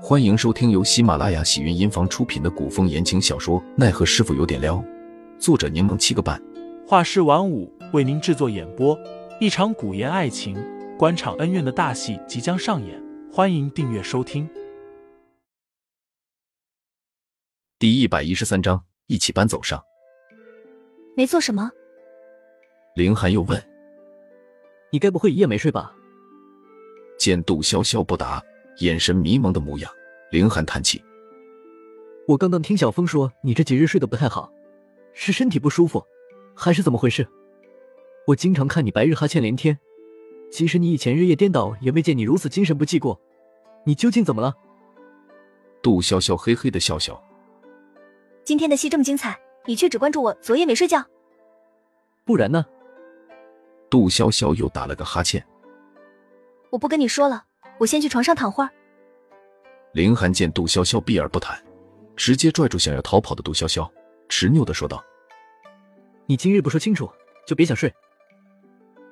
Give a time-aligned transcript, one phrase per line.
[0.00, 4.76] 欢迎收听由喜马拉雅喜云音房出品的古风言情小说《奈何师傅有点撩》，
[5.40, 6.40] 作者柠檬七个半，
[6.86, 8.96] 画师晚舞为您制作演播。
[9.40, 10.56] 一场古言爱情、
[10.96, 14.48] 官场恩怨的大戏即将上演，欢迎订阅收听。
[17.78, 19.82] 第一百一十三章，一起搬走上。
[21.16, 21.70] 没做什么。
[22.94, 23.60] 凌寒又问
[24.92, 25.92] ：“你该不会一夜没睡吧？”
[27.18, 28.40] 见杜潇潇不答。
[28.78, 29.90] 眼神迷茫的模样，
[30.30, 31.02] 凌寒叹气
[32.28, 34.52] ：“我刚刚听小峰说你这几日睡得不太好，
[35.12, 36.04] 是身体不舒服，
[36.54, 37.26] 还是怎么回事？
[38.26, 39.76] 我经常看你白日哈欠连天，
[40.50, 43.20] 即使你以前日夜颠倒，也未见你如此精神不济过。
[43.84, 44.54] 你究竟怎么了？”
[45.82, 47.20] 杜潇潇嘿嘿的笑笑
[48.44, 51.04] ：“今天的戏这么精彩，你却只关注我昨夜没睡觉，
[52.24, 52.64] 不然呢？”
[53.90, 55.44] 杜潇潇又打了个哈欠
[56.70, 57.46] ：“我不跟你说了。”
[57.78, 58.70] 我先去床上躺会儿。
[59.92, 61.58] 凌寒见杜潇潇避而不谈，
[62.14, 63.88] 直接拽住想要逃跑的杜潇潇，
[64.28, 65.02] 执拗的说道
[66.26, 67.10] ：“你今日不说清楚，
[67.46, 67.92] 就别想睡。”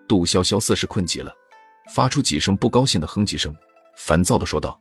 [0.06, 1.34] 杜潇潇似是困极了，
[1.94, 3.54] 发出几声不高兴的哼唧声，
[3.96, 4.78] 烦躁的说道：“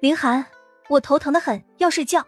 [0.00, 0.44] 林寒，
[0.88, 2.24] 我头疼的很，要睡觉。”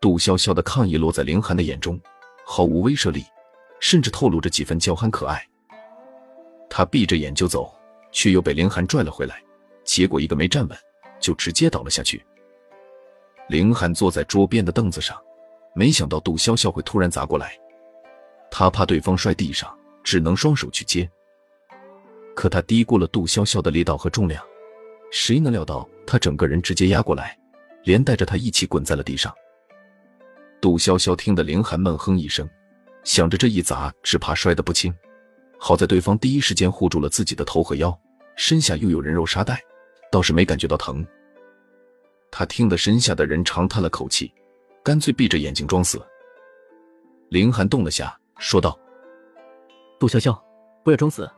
[0.00, 2.00] 杜潇潇的抗议落在林寒的眼中，
[2.44, 3.24] 毫无威慑力，
[3.80, 5.46] 甚至透露着几分娇憨可爱。
[6.70, 7.72] 他闭着眼就走。
[8.10, 9.42] 却又被凌寒拽了回来，
[9.84, 10.78] 结果一个没站稳，
[11.20, 12.24] 就直接倒了下去。
[13.48, 15.16] 凌寒坐在桌边的凳子上，
[15.74, 17.58] 没想到杜潇潇会突然砸过来，
[18.50, 21.08] 他怕对方摔地上，只能双手去接。
[22.34, 24.44] 可他低估了杜潇潇的力道和重量，
[25.10, 27.36] 谁能料到他整个人直接压过来，
[27.84, 29.34] 连带着他一起滚在了地上。
[30.60, 32.48] 杜潇潇听得凌寒闷哼一声，
[33.02, 34.94] 想着这一砸，只怕摔得不轻。
[35.58, 37.96] 好在对方第一时间护住了自己的头和腰，
[38.36, 39.60] 身下又有人肉沙袋，
[40.10, 41.04] 倒是没感觉到疼。
[42.30, 44.32] 他听得身下的人长叹了口气，
[44.82, 46.00] 干脆闭着眼睛装死。
[47.28, 48.78] 凌寒动了下，说道
[49.98, 50.38] ：“杜潇潇，
[50.84, 51.28] 不要装死。”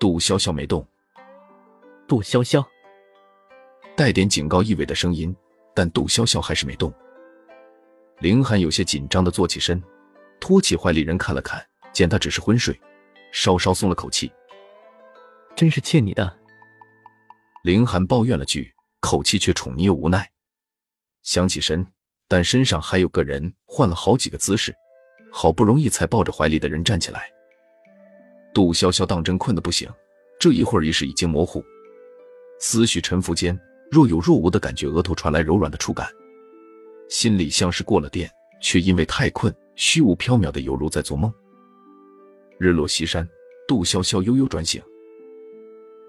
[0.00, 0.86] 杜潇潇没动。
[2.08, 2.64] 杜潇潇，
[3.94, 5.34] 带点警告意味的声音，
[5.74, 6.92] 但杜潇潇还是没动。
[8.20, 9.82] 凌寒有些紧张的坐起身，
[10.40, 12.78] 托起怀里人看了看，见他只是昏睡。
[13.34, 14.30] 稍稍松了口气，
[15.56, 16.38] 真是欠你的。
[17.64, 20.30] 凌寒抱怨了句，口气却宠溺又无奈。
[21.24, 21.84] 想起身，
[22.28, 24.72] 但身上还有个人，换了好几个姿势，
[25.32, 27.28] 好不容易才抱着怀里的人站起来。
[28.54, 29.90] 杜潇潇当真困得不行，
[30.38, 31.62] 这一会儿意识已经模糊，
[32.60, 33.58] 思绪沉浮间，
[33.90, 36.08] 若有若无的感觉额头传来柔软的触感，
[37.10, 38.30] 心里像是过了电，
[38.62, 41.34] 却因为太困，虚无缥缈的犹如在做梦。
[42.64, 43.28] 日落西山，
[43.68, 44.82] 杜潇潇悠悠转醒。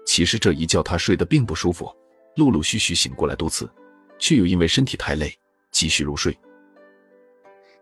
[0.06, 1.94] 其实这一觉他睡得并不舒服，
[2.36, 3.70] 陆陆续续醒过来多次，
[4.18, 5.30] 却又因为身体太累，
[5.70, 6.34] 继续入睡。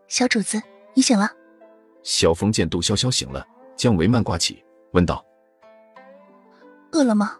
[0.08, 0.60] 小主子，
[0.92, 1.30] 你醒了。
[2.02, 3.46] 小峰见杜潇潇醒了，
[3.76, 5.24] 将帷幔挂起，问道
[6.90, 7.38] ：“饿了吗？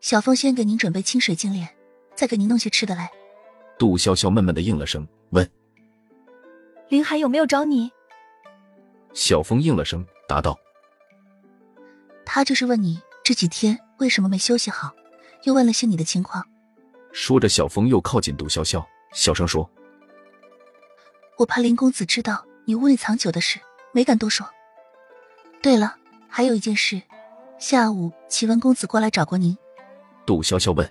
[0.00, 1.68] 小峰先给您准备清水净脸，
[2.14, 3.10] 再给您弄些吃的来。”
[3.78, 5.46] 杜潇潇闷闷的应了声，问
[6.88, 7.92] ：“林海有没有找你？”
[9.12, 10.02] 小峰应了声。
[10.28, 10.58] 答道
[12.26, 14.92] ：“他就是问你这几天为什么没休息好，
[15.44, 16.46] 又问了些你的情况。”
[17.12, 19.70] 说着，小峰又靠近杜潇潇，小声说
[21.38, 23.60] ：“我怕林公子知道你屋里藏酒的事，
[23.92, 24.46] 没敢多说。
[25.62, 25.96] 对了，
[26.28, 27.00] 还有一件事，
[27.58, 29.56] 下午齐文公子过来找过您。”
[30.26, 30.90] 杜潇潇问：“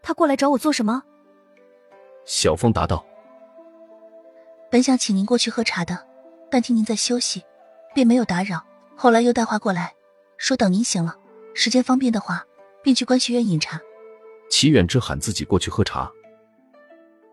[0.00, 1.02] 他过来找我做什么？”
[2.24, 3.04] 小峰答道
[4.70, 6.06] ：“本想请您过去喝茶的，
[6.50, 7.44] 但听您在休息。”
[7.96, 8.62] 便没有打扰。
[8.94, 9.94] 后来又带话过来，
[10.36, 11.16] 说等您醒了，
[11.54, 12.44] 时间方便的话，
[12.82, 13.80] 便去观学院饮茶。
[14.50, 16.12] 齐远之喊自己过去喝茶。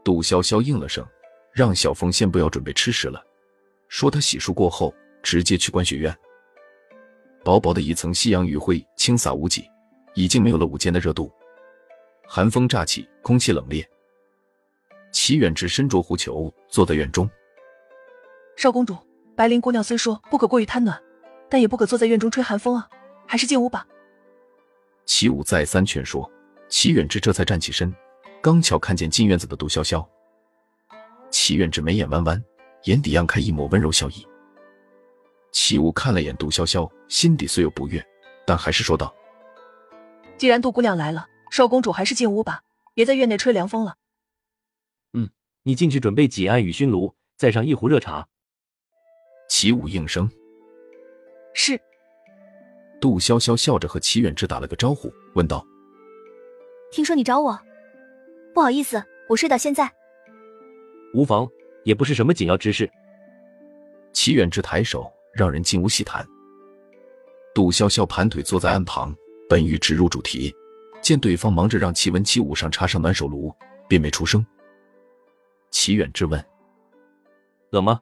[0.06, 1.06] 杜潇潇应了声，
[1.52, 3.22] 让小峰先不要准备吃食了，
[3.90, 6.18] 说他洗漱过后直接去观学院。
[7.44, 9.70] 薄薄的一层夕阳余晖轻洒无几，
[10.14, 11.30] 已经没有了午间的热度。
[12.26, 13.86] 寒风乍起，空气冷冽。
[15.12, 17.30] 齐远之身着狐裘，坐在院中。
[18.56, 18.96] 少公主。
[19.36, 21.02] 白灵姑娘虽说不可过于贪暖，
[21.50, 22.88] 但也不可坐在院中吹寒风啊，
[23.28, 23.88] 还是进屋吧。
[25.06, 26.30] 齐武再三劝说，
[26.70, 27.94] 齐远之这才站起身，
[28.42, 30.06] 刚巧看见进院子的杜潇潇。
[31.32, 32.44] 齐远志眉眼弯弯，
[32.84, 34.26] 眼底漾开一抹温柔笑意。
[35.52, 38.04] 齐武看了眼杜潇潇，心底虽有不悦，
[38.46, 39.14] 但还是说道
[40.38, 42.62] ：“既然杜姑娘来了，少公主还是进屋吧，
[42.94, 43.96] 别在院内吹凉风了。”
[45.14, 45.30] 嗯，
[45.64, 48.28] 你进去准备几案雨熏炉，再上一壶热茶。
[49.64, 50.30] 齐武应声，
[51.54, 51.80] 是。
[53.00, 55.66] 杜潇潇笑着和齐远志打了个招呼，问道
[56.92, 57.58] ：“听说你找我，
[58.54, 59.90] 不好意思，我睡到现在。
[61.14, 61.48] 无妨，
[61.86, 62.92] 也不是什么紧要之事。
[64.12, 66.28] 齐远志抬手，让人进屋细谈。
[67.56, 69.16] 杜潇潇盘腿坐在案旁，
[69.48, 70.54] 本欲直入主题，
[71.02, 73.50] 见对方忙着让齐文七捂上插上暖手炉，
[73.88, 74.46] 便没出声。
[75.72, 76.46] 齐远志问
[77.72, 78.02] ：“冷吗？”